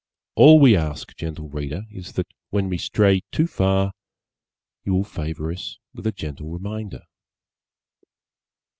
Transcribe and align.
All 0.33 0.59
we 0.59 0.75
ask, 0.75 1.15
Gentle 1.15 1.47
Reader, 1.49 1.83
is 1.91 2.13
that 2.13 2.25
when 2.49 2.69
we 2.69 2.79
stray 2.79 3.21
too 3.31 3.45
far 3.45 3.91
you 4.83 4.95
will 4.95 5.03
favour 5.03 5.51
us 5.51 5.77
with 5.93 6.07
a 6.07 6.11
gentle 6.11 6.49
reminder. 6.49 7.03